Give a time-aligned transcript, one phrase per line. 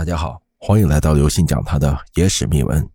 [0.00, 2.88] 大家好，欢迎来到刘信讲他的野史秘闻，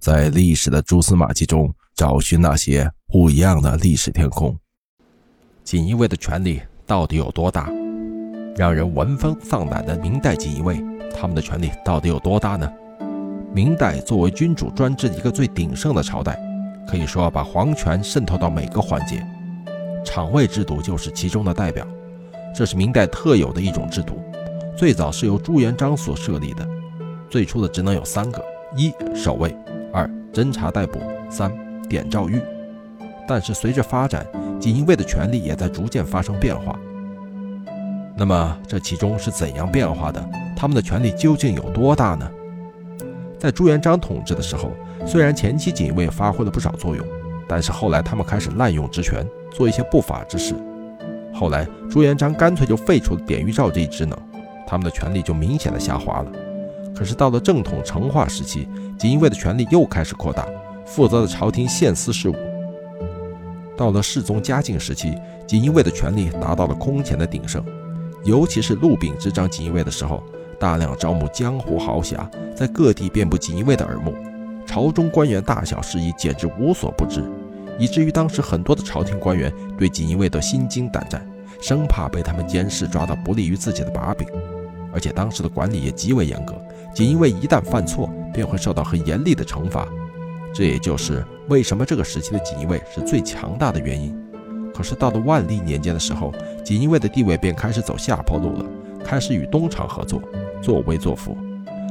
[0.00, 4.58] 在历史的蛛丝马迹中找寻那些不一样的历史天空。
[5.62, 7.70] 锦衣卫的权力到底有多大？
[8.56, 10.82] 让人闻风丧胆的明代锦衣卫，
[11.16, 12.68] 他们的权力到底有多大呢？
[13.54, 16.36] 明代作为君主专制的一个最鼎盛的朝代，
[16.84, 19.24] 可以说把皇权渗透到每个环节，
[20.04, 21.86] 场卫制度就是其中的代表。
[22.52, 24.20] 这是明代特有的一种制度。
[24.80, 26.66] 最早是由朱元璋所设立的，
[27.28, 28.42] 最初的职能有三个：
[28.74, 29.54] 一守卫，
[29.92, 31.52] 二侦查逮捕，三
[31.86, 32.40] 点诏狱。
[33.28, 34.26] 但是随着发展，
[34.58, 36.80] 锦衣卫的权力也在逐渐发生变化。
[38.16, 40.30] 那么这其中是怎样变化的？
[40.56, 42.26] 他们的权力究竟有多大呢？
[43.38, 44.72] 在朱元璋统治的时候，
[45.06, 47.06] 虽然前期锦衣卫发挥了不少作用，
[47.46, 50.54] 但是后来他们开始滥用职权，做一些不法之事。
[51.34, 54.18] 后来朱元璋干脆就废除了典狱诏这一职能。
[54.70, 56.30] 他们的权力就明显的下滑了。
[56.94, 60.46] 可是到了正统成化时期，锦衣卫的权力又开始扩大，
[60.86, 62.36] 负责了朝廷县司事务。
[63.76, 65.12] 到了世宗嘉靖时期，
[65.44, 67.64] 锦衣卫的权力达到了空前的鼎盛，
[68.22, 70.22] 尤其是陆炳执掌锦衣卫的时候，
[70.56, 74.14] 大量招募江湖豪侠，在各地遍布锦衣卫的耳目，
[74.64, 77.24] 朝中官员大小事宜简直无所不知，
[77.76, 81.26] 以至于当时很多的朝廷官员对锦衣卫都心惊胆战，
[81.60, 84.28] 生怕被他们监视抓到不利于自己的把柄。
[84.92, 86.54] 而且当时的管理也极为严格，
[86.94, 89.86] 锦衣卫一旦犯错，便会受到很严厉的惩罚。
[90.52, 94.16] 这也就是为什么这个时期的锦衣卫是最强大的原因。
[94.74, 96.32] 可是到了万历年间的时候，
[96.64, 98.64] 锦衣卫的地位便开始走下坡路了，
[99.04, 100.20] 开始与东厂合作，
[100.62, 101.36] 作威作福。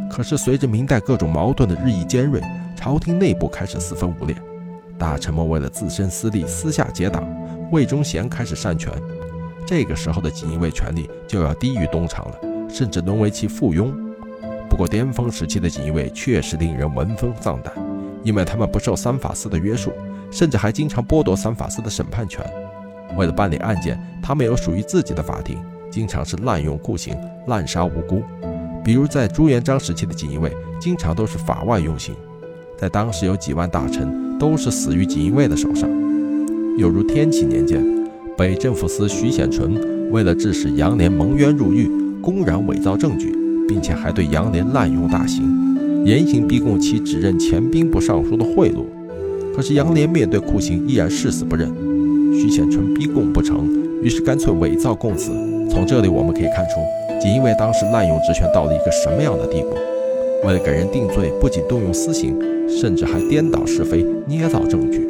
[0.10, 2.42] 可是随着明代各种矛盾的日益尖锐，
[2.76, 4.36] 朝廷内部开始四分五裂，
[4.98, 7.24] 大臣们为了自身私利，私下结党，
[7.72, 8.92] 魏忠贤开始擅权。
[9.68, 12.49] 这个时候的锦衣卫权力就要低于东厂了。
[12.70, 13.92] 甚至沦为其附庸。
[14.70, 17.74] 不过，巅峰时期的锦衣卫确实令人闻风丧胆，
[18.24, 19.92] 因为他们不受三法司的约束，
[20.32, 22.46] 甚至还经常剥夺三法司的审判权。
[23.18, 25.58] 为了办理案件，他们有属于自己的法庭，
[25.90, 28.22] 经常是滥用酷刑，滥杀无辜。
[28.84, 32.16] 比如在朱元璋时期的锦衣卫，经常都是法外用刑。
[32.78, 35.90] 在当时，有几万大臣都是死于锦衣卫的手上。
[36.78, 37.84] 又如天启年间，
[38.38, 41.92] 北镇抚司徐显纯为了致使杨涟蒙冤入狱。
[42.22, 43.34] 公然伪造证据，
[43.68, 45.44] 并且还对杨涟滥用大刑，
[46.06, 48.84] 严刑逼供其指认前兵部尚书的贿赂。
[49.56, 51.70] 可是杨涟面对酷刑依然誓死不认，
[52.34, 53.68] 徐显纯逼供不成，
[54.02, 55.32] 于是干脆伪造供词。
[55.70, 56.80] 从这里我们可以看出，
[57.22, 59.70] 锦衣卫当时滥用职权到了一个什么样的地步？
[60.46, 62.38] 为了给人定罪，不仅动用私刑，
[62.70, 65.08] 甚至还颠倒是非，捏造证据。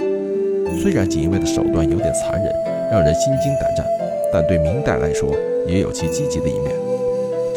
[0.81, 2.51] 虽然锦衣卫的手段有点残忍，
[2.91, 3.85] 让人心惊胆战，
[4.33, 5.29] 但对明代来说，
[5.67, 6.71] 也有其积极的一面。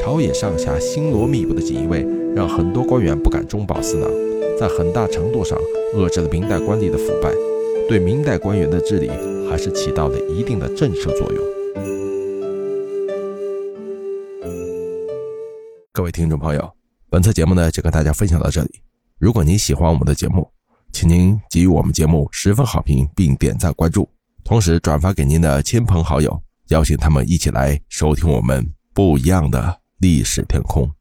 [0.02, 2.04] 朝野上下星罗密布的锦衣卫，
[2.34, 4.10] 让很多官员不敢中饱私囊，
[4.58, 5.56] 在很大程度上
[5.94, 7.32] 遏制了明代官吏的腐败，
[7.88, 9.08] 对明代官员的治理
[9.48, 11.40] 还是起到了一定的震慑作用。
[15.92, 16.68] 各位听众朋友，
[17.08, 18.70] 本次节目呢就跟大家分享到这里。
[19.20, 20.50] 如果您喜欢我们的节目，
[20.92, 24.08] 请您给予我们节目十分好评，并点赞关注，
[24.42, 29.81] 同时转发给您的亲朋好友，邀请他们一起来收听我们不一样的。
[30.02, 30.92] 历史天空。